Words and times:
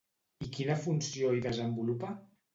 I 0.45 0.47
quina 0.55 0.77
funció 0.85 1.35
hi 1.37 1.45
desenvolupa? 1.49 2.13